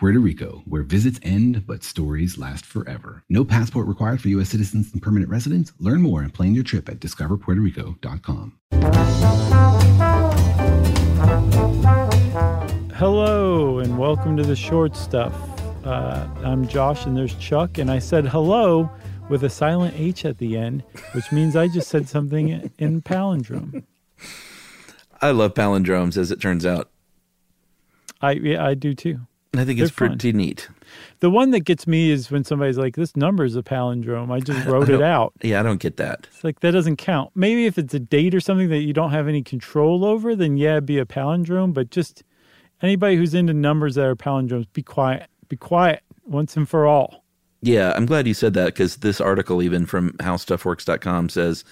[0.00, 3.22] Puerto Rico, where visits end but stories last forever.
[3.28, 4.48] No passport required for U.S.
[4.48, 5.74] citizens and permanent residents.
[5.78, 8.56] Learn more and plan your trip at discoverpuertorico.com.
[12.94, 15.34] Hello and welcome to the short stuff.
[15.84, 18.90] Uh, I'm Josh and there's Chuck, and I said hello
[19.28, 20.82] with a silent H at the end,
[21.12, 23.84] which means I just said something in palindrome.
[25.20, 26.90] I love palindromes, as it turns out.
[28.22, 29.20] I yeah, I do too.
[29.56, 30.18] I think it's They're fun.
[30.18, 30.68] pretty neat.
[31.18, 34.38] The one that gets me is when somebody's like, "This number is a palindrome." I
[34.40, 35.32] just wrote it out.
[35.42, 36.28] Yeah, I don't get that.
[36.32, 37.30] It's like that doesn't count.
[37.34, 40.56] Maybe if it's a date or something that you don't have any control over, then
[40.56, 41.74] yeah, it'd be a palindrome.
[41.74, 42.22] But just
[42.80, 45.28] anybody who's into numbers that are palindromes, be quiet.
[45.48, 47.24] Be quiet once and for all.
[47.60, 51.64] Yeah, I'm glad you said that because this article, even from howstuffworks.com, says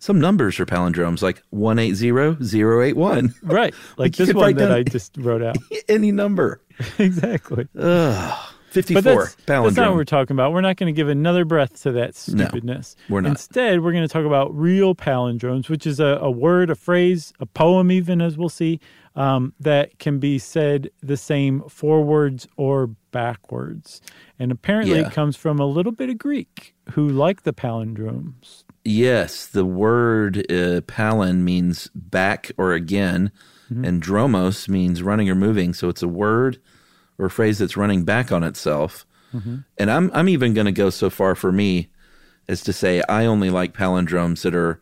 [0.00, 3.34] some numbers are palindromes, like 180081.
[3.42, 3.74] Right.
[3.98, 5.56] Like this one that I just wrote out.
[5.88, 6.62] Any number.
[6.98, 7.68] exactly.
[7.78, 8.38] Ugh.
[8.72, 9.64] But 54, that's, palindrome.
[9.64, 10.52] that's not what we're talking about.
[10.52, 12.96] We're not going to give another breath to that No, stupidness.
[13.08, 13.30] we're not.
[13.30, 17.32] Instead, we're going to talk about real palindromes, which is a, a word, a phrase,
[17.40, 18.80] a poem, even as we'll see,
[19.16, 24.00] um, that can be said the same forwards or backwards.
[24.38, 25.06] And apparently, Yeah.
[25.08, 28.64] it comes from a little bit of Greek, who like the palindromes.
[28.84, 33.30] Yes, the word uh, palin means back or again,
[33.72, 33.84] Mm-hmm.
[33.84, 35.74] and dromos means running or moving.
[35.74, 36.58] So it's a word
[37.18, 39.06] or a phrase that's running back on itself.
[39.32, 39.58] Mm-hmm.
[39.78, 41.88] And I'm I'm even going to go so far for me
[42.48, 44.80] as to say I only like palindromes that are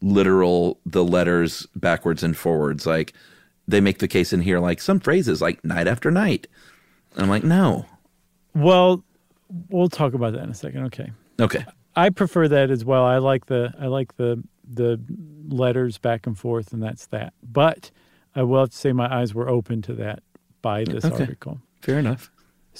[0.00, 2.86] literal the letters backwards and forwards.
[2.86, 3.12] Like
[3.66, 6.46] they make the case in here, like some phrases like night after night.
[7.16, 7.86] I'm like, no,
[8.54, 9.02] Well,
[9.68, 10.84] we'll talk about that in a second.
[10.86, 11.12] Okay.
[11.40, 11.64] okay,
[11.96, 13.04] I prefer that as well.
[13.04, 15.00] I like the I like the the
[15.48, 17.32] letters back and forth, and that's that.
[17.42, 17.90] But
[18.36, 20.22] I will have to say my eyes were open to that
[20.62, 21.22] by this Okay.
[21.24, 21.60] article.
[21.82, 22.30] fair enough.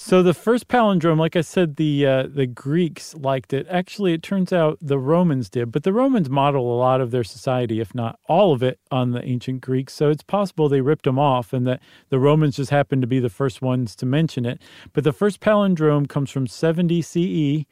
[0.02, 3.66] So the first palindrome, like I said, the uh, the Greeks liked it.
[3.68, 7.22] Actually, it turns out the Romans did, but the Romans model a lot of their
[7.22, 9.92] society, if not all of it, on the ancient Greeks.
[9.92, 13.20] So it's possible they ripped them off, and that the Romans just happened to be
[13.20, 14.62] the first ones to mention it.
[14.94, 17.66] But the first palindrome comes from 70 CE,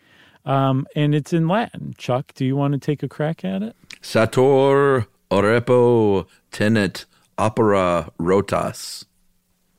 [0.45, 1.95] um, and it's in Latin.
[1.97, 3.75] Chuck, do you want to take a crack at it?
[4.03, 7.07] Sator arepo tenet
[7.39, 9.07] opera rotas.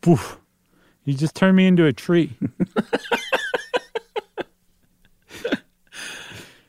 [0.02, 0.39] Poof.
[1.10, 2.32] You just turned me into a tree.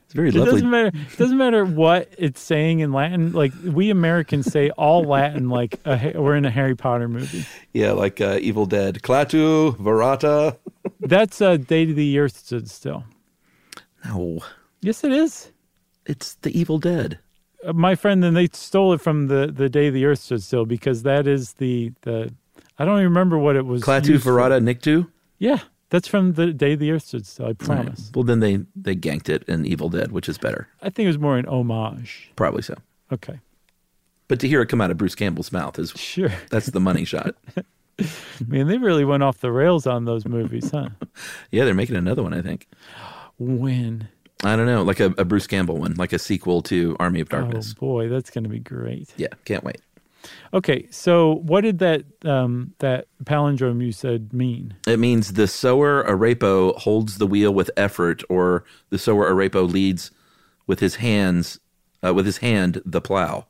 [0.05, 0.53] It's very It lovely.
[0.55, 0.89] doesn't matter.
[0.89, 3.31] It doesn't matter what it's saying in Latin.
[3.33, 7.45] Like we Americans say all Latin, like a, we're in a Harry Potter movie.
[7.73, 9.03] Yeah, like uh, Evil Dead.
[9.03, 10.57] Klaatu, Verata.
[10.99, 13.05] That's uh, Day to the Earth stood still.
[14.05, 14.41] No,
[14.81, 15.53] Yes, it is.
[16.07, 17.21] it's the Evil Dead.
[17.65, 20.65] Uh, my friend, then they stole it from the the Day the Earth stood still
[20.67, 22.35] because that is the the.
[22.81, 23.83] I don't even remember what it was.
[23.83, 24.33] Klaatu, for.
[24.33, 25.07] Nikto.
[25.39, 25.59] Yeah,
[25.91, 27.45] that's from the Day the Earth stood still.
[27.45, 27.59] I Right.
[27.59, 28.11] promise.
[28.15, 30.67] Well, then they they ganked it in Evil Dead, which is better.
[30.83, 32.31] I think it was more an homage.
[32.37, 32.75] Probably so.
[33.13, 33.41] Okay,
[34.29, 36.31] But to hear it come out of Bruce Campbell's mouth is sure.
[36.51, 37.35] that's the money shot.
[38.47, 40.89] Man, they really went off the rails on those movies, huh?
[41.51, 42.33] Yeah, they're making another one.
[42.33, 42.67] I think.
[43.39, 44.09] when?
[44.43, 47.29] I don't know, like a, a Bruce Campbell one, like a sequel to Army of
[47.29, 47.75] Darkness.
[47.77, 49.13] Oh boy, that's going to be great.
[49.19, 49.83] Yeah, can't wait.
[50.53, 54.75] Okay, so what did that um, that palindrome you said mean?
[54.87, 60.11] It means the sower arepo holds the wheel with effort, or the sower arepo leads
[60.67, 61.59] with his hands,
[62.05, 63.47] uh, with his hand the plow.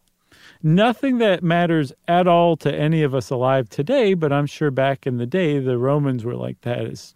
[0.63, 5.07] Nothing that matters at all to any of us alive today, but I'm sure back
[5.07, 7.15] in the day the Romans were like that is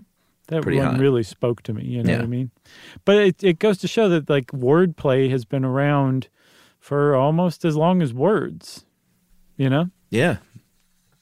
[0.48, 0.98] that Pretty one high.
[0.98, 2.16] really spoke to me, you know Yeah.
[2.18, 2.50] what I mean?
[3.04, 6.28] But it it goes to show that like wordplay has been around
[6.80, 8.84] for almost as long as words.
[9.56, 9.90] You know?
[10.10, 10.38] Yeah,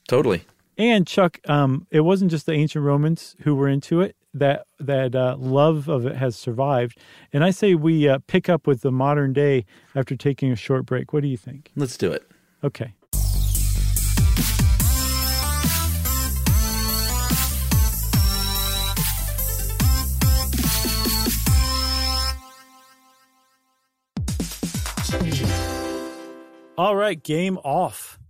[0.07, 0.43] totally.
[0.77, 4.15] And Chuck, um, it wasn't just the ancient Romans who were into it.
[4.35, 6.97] That that uh, love of it has survived,
[7.31, 10.87] and I say we uh, pick up with the modern day after taking a short
[10.87, 11.13] break.
[11.13, 11.71] What do you think?
[11.75, 12.27] Let's do it.
[12.63, 12.95] Okay.
[26.75, 28.17] All right, game off.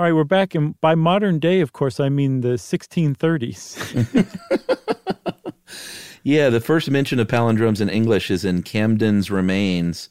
[0.00, 0.54] All right, we're back.
[0.54, 3.76] And by modern day, of course, I mean the 1630s.
[6.22, 10.08] yeah, the first mention of palindromes in English is in Camden's Remains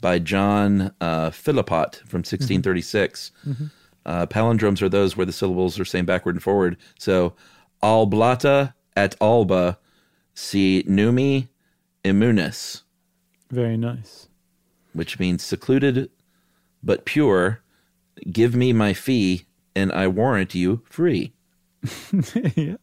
[0.00, 3.30] by John uh, from 1636.
[3.46, 3.64] Mm-hmm.
[4.06, 6.78] Uh, palindromes are those where the syllables are same backward and forward.
[6.98, 7.34] So,
[7.82, 9.78] ablata et alba
[10.32, 11.48] si nummi
[12.02, 12.84] immunis.
[13.50, 14.28] Very nice.
[14.94, 16.08] Which means secluded
[16.82, 17.60] but pure
[18.30, 21.32] give me my fee and I warrant you free.
[22.54, 22.76] yeah.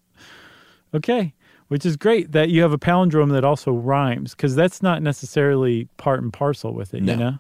[0.93, 1.33] Okay.
[1.67, 5.87] Which is great that you have a palindrome that also rhymes because that's not necessarily
[5.97, 7.13] part and parcel with it, no.
[7.13, 7.39] you know?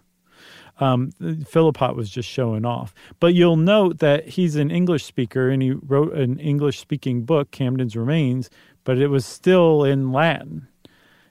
[0.79, 2.95] Um, Phillpot was just showing off.
[3.19, 7.51] But you'll note that he's an English speaker and he wrote an English speaking book,
[7.51, 8.49] Camden's Remains,
[8.83, 10.67] but it was still in Latin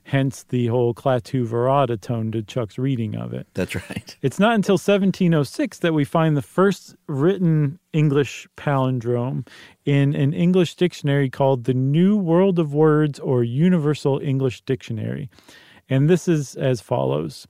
[0.05, 3.47] hence the whole klaatu verata tone to Chuck's reading of it.
[3.55, 4.17] That's right.
[4.23, 9.47] It's not until 1706 that we find the first written English palindrome
[9.85, 15.31] in an English dictionary called the New World of Words or Universal English Dictionary.
[15.89, 17.47] And this is as follows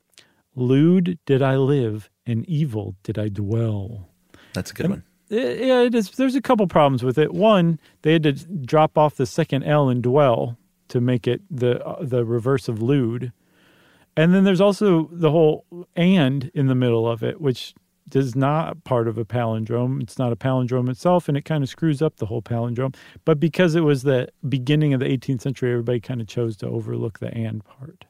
[0.55, 4.09] Lewd did I live, and evil did I dwell.
[4.53, 5.05] That's a good and, one.
[5.29, 6.11] Yeah, it is.
[6.11, 7.33] There's a couple problems with it.
[7.33, 10.59] One, they had to drop off the second L in dwell,
[10.93, 13.33] to make it the uh, the reverse of lewd.
[14.15, 15.65] And then there's also the whole
[15.97, 17.75] and in the middle of it, which
[18.15, 20.03] is not part of a palindrome.
[20.03, 22.95] It's not a palindrome itself, and it kind of screws up the whole palindrome.
[23.25, 26.69] But because it was the beginning of the 18th century, everybody kind of chose to
[26.69, 28.05] overlook the and part.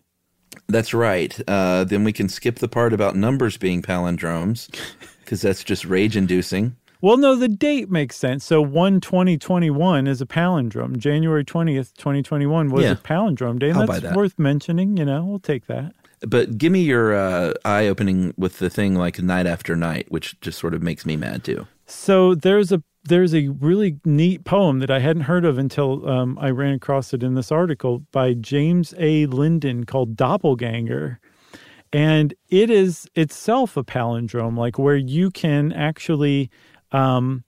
[0.67, 1.41] That's right.
[1.47, 4.77] Uh, then we can skip the part about numbers being palindromes
[5.21, 6.75] because that's just rage inducing.
[7.03, 8.45] Well, no, the date makes sense.
[8.45, 10.99] So 1 2021 is a palindrome.
[10.99, 12.93] January 20th, 2021 was yeah.
[12.93, 13.71] a palindrome day.
[13.71, 14.17] And I'll that's that.
[14.17, 14.97] worth mentioning.
[14.97, 15.95] You know, we'll take that.
[16.21, 20.41] But give me your uh, eye opening with the thing like night after night, which
[20.41, 21.67] just sort of makes me mad too.
[21.87, 26.39] So there's a there's a really neat poem that I hadn't heard of until um,
[26.41, 29.27] I ran across it in this article by James A.
[29.27, 31.19] Lindon called Doppelganger.
[31.93, 36.49] And it is itself a palindrome, like where you can actually
[36.93, 37.45] um,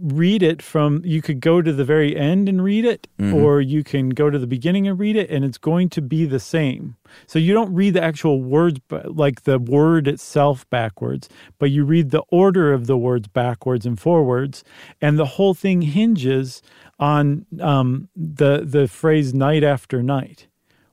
[0.00, 3.34] read it from you could go to the very end and read it mm-hmm.
[3.34, 6.24] or you can go to the beginning and read it and it's going to be
[6.24, 11.28] the same so you don't read the actual words but like the word itself backwards
[11.58, 14.64] but you read the order of the words backwards and forwards
[15.00, 16.62] and the whole thing hinges
[16.98, 20.46] on um, the the phrase night after night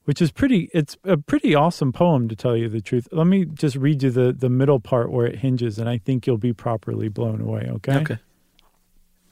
[0.06, 3.08] which is pretty it's a pretty awesome poem to tell you the truth.
[3.12, 6.28] Let me just read you the the middle part where it hinges and i think
[6.28, 7.98] you'll be properly blown away okay?
[7.98, 8.18] Okay.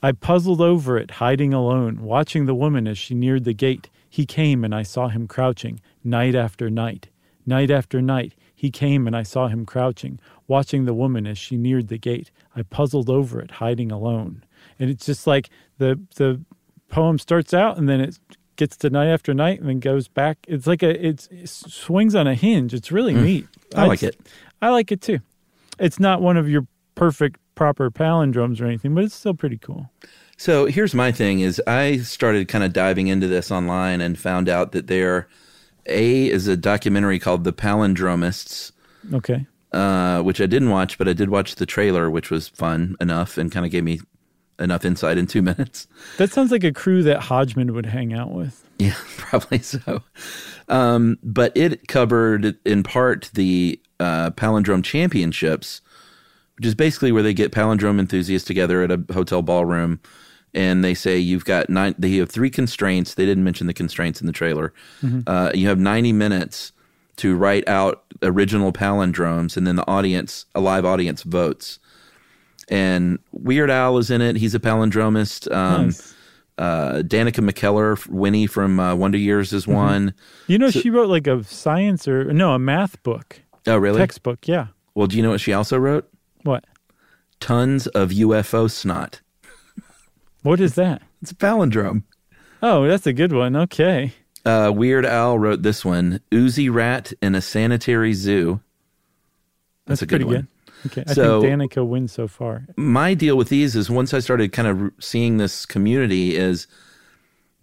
[0.02, 3.88] I puzzled over it hiding alone watching the woman as she neared the gate.
[4.08, 7.08] He came and i saw him crouching night after night.
[7.46, 11.56] Night after night he came and i saw him crouching watching the woman as she
[11.56, 12.30] neared the gate.
[12.56, 14.44] I puzzled over it hiding alone.
[14.78, 16.40] And it's just like the the
[16.88, 18.18] poem starts out and then it
[18.56, 20.38] gets to night after night and then goes back.
[20.48, 22.74] It's like a it's, it swings on a hinge.
[22.74, 23.46] It's really neat.
[23.70, 23.78] Mm.
[23.78, 24.18] I like it.
[24.60, 25.20] I like it too.
[25.78, 29.90] It's not one of your perfect proper palindromes or anything, but it's still pretty cool.
[30.36, 34.48] So here's my thing: is I started kind of diving into this online and found
[34.48, 35.28] out that there,
[35.86, 38.72] a is a documentary called The Palindromists,
[39.12, 39.46] Okay.
[39.72, 43.38] uh, which I didn't watch, but I did watch the trailer, which was fun enough
[43.38, 44.00] and kind of gave me
[44.62, 45.86] enough insight in two minutes.
[46.18, 48.66] That sounds like a crew that Hodgman would hang out with.
[48.78, 50.02] Yeah, probably so.
[50.68, 55.80] Um, but it covered in part the uh, palindrome championships,
[56.56, 60.00] which is basically where they get palindrome enthusiasts together at a hotel ballroom,
[60.54, 61.94] and they say you've got nine.
[61.98, 63.14] They have three constraints.
[63.14, 64.72] They didn't mention the constraints in the trailer.
[65.26, 66.72] Uh, you have ninety minutes
[67.16, 71.78] to write out original palindromes, and then the audience, a live audience, votes.
[72.68, 74.36] And Weird Al is in it.
[74.36, 75.50] He's a palindromist.
[75.54, 76.14] Um, Nice.
[76.58, 80.14] uh, Danica McKellar, Winnie from uh, Wonder Years is one.
[80.46, 83.98] You know, she wrote like a science or no, a math book, Oh, really?
[83.98, 84.46] textbook.
[84.48, 84.68] Yeah.
[84.94, 86.08] Well, do you know what she also wrote?
[86.42, 86.64] What?
[87.40, 89.20] Tons of UFO snot.
[90.42, 91.02] What is that?
[91.22, 92.02] It's a palindrome.
[92.62, 93.54] Oh, that's a good one.
[93.54, 94.12] Okay.
[94.44, 98.60] Uh, Weird Al wrote this one: Oozy rat in a sanitary zoo.
[99.86, 100.48] That's, a good pretty one.
[100.86, 101.04] Okay.
[101.06, 102.66] I So- think Danica wins so far.
[102.76, 106.66] My deal with these is once I started kind of seeing this community is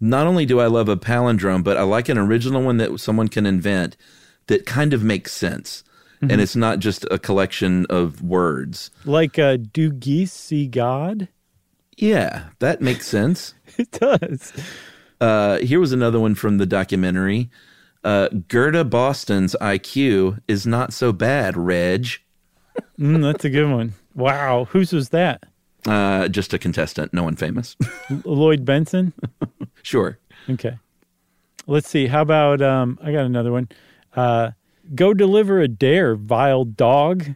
[0.00, 3.28] not only do I love a palindrome, but I like an original one that someone
[3.28, 3.96] can invent
[4.46, 5.84] that kind of makes sense.
[6.22, 6.30] Mm-hmm.
[6.32, 8.90] And it's not just a collection of words.
[9.04, 11.28] Like uh, Do Geese See God?
[11.96, 13.54] Yeah, that makes sense.
[13.78, 14.52] It does.
[15.20, 17.50] Uh, here was another one from the documentary.
[18.02, 22.06] Uh, Gerda Boston's IQ is not so bad, Reg.
[22.98, 23.94] Mm, that's a good one.
[24.14, 24.66] Wow.
[24.70, 25.44] Whose was that?
[25.86, 27.76] Uh, just a contestant, no one famous.
[28.10, 29.12] L- Lloyd Bentsen?
[29.82, 30.18] sure.
[30.48, 30.76] Okay.
[31.66, 32.06] Let's see.
[32.08, 33.68] How about um I got another one.
[34.14, 34.50] Uh
[34.94, 37.26] go deliver a dare, vile dog.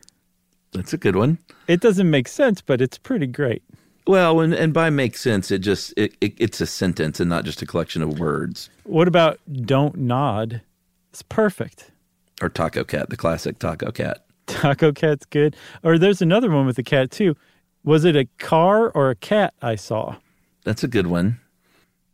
[0.73, 1.39] That's a good one.
[1.69, 3.63] It doesn't make sense, but it's pretty great.
[4.07, 7.45] Well, and, and by make sense, it just it, it, it's a sentence and not
[7.45, 8.69] just a collection of words.
[8.83, 10.61] What about don't nod?
[11.11, 11.91] It's perfect.
[12.43, 14.24] Or Taco Cat, the classic Taco Cat.
[14.47, 15.57] Taco cat's good.
[15.83, 17.37] Or there's another one with a cat too.
[17.85, 20.17] Was it a car or a cat I saw?
[20.65, 21.41] That's a good one.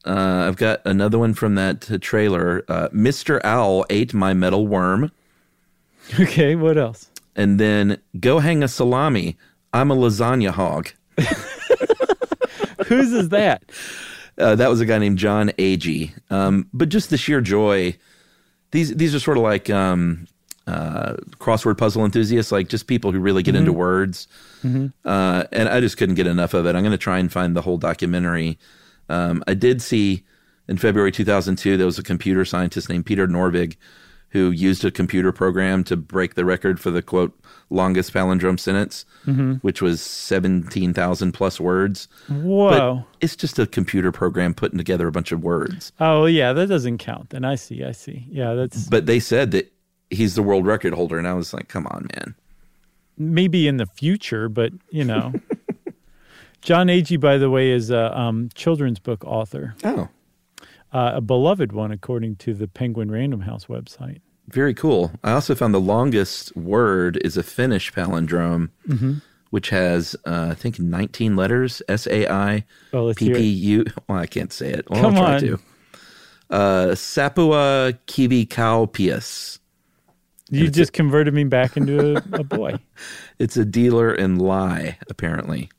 [0.05, 2.65] Uh, I've got another one from that uh, trailer.
[2.69, 3.41] Uh, Mr.
[3.45, 5.13] Owl ate my metal worm.
[6.19, 7.09] Okay, what else?
[7.37, 9.37] And then go hang a salami.
[9.73, 10.89] I'm a lasagna hog.
[12.87, 13.63] Whose is that?
[14.37, 16.13] Uh, that was a guy named Jon Agee.
[16.31, 17.97] Um, but just the sheer joy.
[18.73, 20.27] These these are sort of like um,
[20.71, 24.29] uh, crossword puzzle enthusiasts, like just people who really get into words.
[25.05, 26.75] Uh, and I just couldn't get enough of it.
[26.77, 28.59] I'm going to try and find the whole documentary.
[29.09, 30.25] Um, I did see
[30.69, 33.77] in February 2002 there was a computer scientist named Peter Norvig
[34.33, 37.37] who used a computer program to break the record for the quote
[37.69, 39.05] longest palindrome sentence,
[39.63, 42.07] which was 17,000 plus words.
[42.29, 42.71] Whoa.
[42.71, 45.93] But it's just a computer program putting together a bunch of words.
[45.99, 47.31] oh yeah, that doesn't count.
[47.31, 48.27] Then I see, I see.
[48.31, 49.73] Yeah, that's But they said that
[50.11, 52.35] he's the world record holder, and I was like, come on, man.
[53.17, 55.33] maybe in the future, but you know.
[56.63, 60.09] Jon Agee, by the way, is a um, children's book author, Oh,
[60.93, 64.21] uh, a beloved one, according to the Penguin Random House website.
[64.49, 65.11] very cool.
[65.25, 68.69] I also found the longest word is a Finnish palindrome,
[69.49, 71.81] which has uh, I think 19 letters.
[71.89, 73.41] S A I let's P P.
[73.49, 73.85] U.
[74.09, 74.85] Well, I can't say it.
[74.91, 75.41] Well, Come I'll try on.
[75.41, 75.59] to.
[76.51, 79.60] Uh, Sapua kivikauppias.
[80.51, 82.75] You just converted me back into a, a boy.
[83.39, 85.71] It's a dealer in lie, apparently,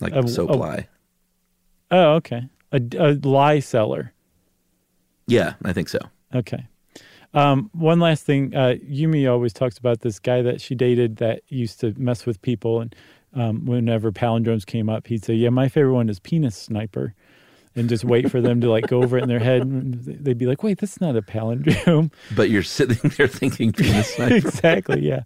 [0.00, 0.88] like A- soap a- lye.
[1.92, 2.48] Oh, okay.
[2.72, 4.12] A, a lie seller.
[5.28, 5.98] Yeah, I think so.
[6.34, 6.66] Okay.
[7.34, 8.54] Um, one last thing.
[8.54, 12.40] Uh, Yumi always talks about this guy that she dated that used to mess with
[12.42, 12.80] people.
[12.80, 12.94] And
[13.34, 17.14] um, whenever palindromes came up, he'd say, Yeah, my favorite one is penis sniper.
[17.76, 19.60] And just wait for them to like go over it in their head.
[19.62, 22.10] And they'd be like, Wait, that's not a palindrome.
[22.34, 24.34] But you're sitting there thinking penis sniper.
[24.36, 25.00] exactly.
[25.06, 25.24] Yeah.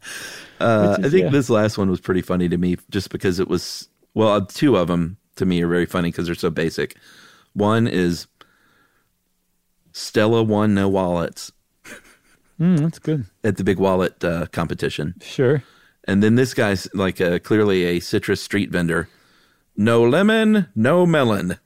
[0.59, 1.31] Uh, Which I think yeah.
[1.31, 4.89] this last one was pretty funny to me just because it was, well, two of
[4.89, 6.97] them to me are very funny because they're so basic.
[7.55, 8.27] One is
[9.93, 11.53] Stella won no wallets
[12.61, 13.25] Mm, that's good.
[13.43, 15.15] at the big wallet uh, competition.
[15.23, 15.63] Sure.
[16.05, 19.09] And then this guy's like uh clearly a citrus street vendor.
[19.77, 21.57] No lemon, no melon.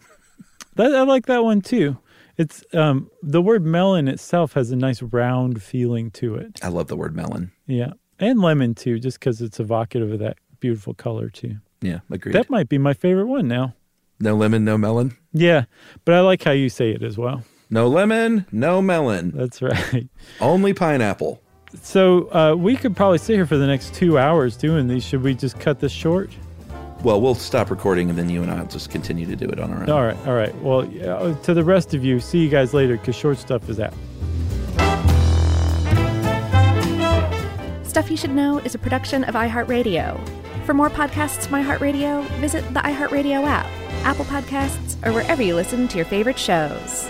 [0.77, 1.99] That, I like that one too.
[2.37, 6.59] It's um, the word melon itself has a nice round feeling to it.
[6.63, 7.53] I love the word melon.
[7.67, 7.93] Yeah.
[8.19, 11.57] And lemon too, just because it's evocative of that beautiful color too.
[11.81, 12.35] Yeah, agreed.
[12.35, 13.75] That might be my favorite one now.
[14.21, 15.17] No lemon, no melon.
[15.33, 15.65] Yeah,
[16.05, 17.45] but I like how you say it as well.
[17.71, 19.33] No lemon, no melon.
[19.35, 20.09] That's right.
[20.41, 21.43] Only pineapple.
[21.83, 25.05] So uh, we could probably sit here for the next two hours doing these.
[25.05, 26.31] Should we just cut this short?
[27.05, 29.61] Well, we'll stop recording and then you and I will just continue to do it
[29.61, 29.91] on our own.
[29.91, 30.55] All right, all right.
[30.63, 33.79] Well, uh, to the rest of you, see you guys later because short stuff is
[33.79, 33.93] out.
[37.87, 40.19] Stuff You Should Know is a production of iHeartRadio.
[40.65, 43.67] For more podcasts from iHeartRadio, visit the iHeartRadio app,
[44.03, 47.07] Apple Podcasts, or wherever you listen to your favorite shows.